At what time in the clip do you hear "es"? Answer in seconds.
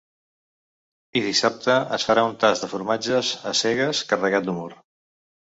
1.97-2.05